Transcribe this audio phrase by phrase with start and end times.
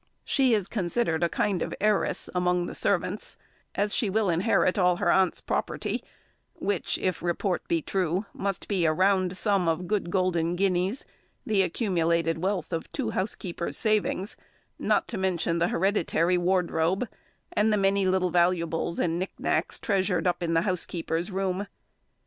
[0.01, 3.37] [Illustration: Phoebe Wilkins] She is considered a kind of heiress among the servants,
[3.75, 6.03] as she will inherit all her aunt's property;
[6.55, 11.05] which, if report be true, must be a round sum of good golden guineas,
[11.45, 14.35] the accumulated wealth of two housekeepers' savings;
[14.79, 17.07] not to mention the hereditary wardrobe,
[17.53, 21.67] and the many little valuables and knick knacks treasured up in the housekeeper's room.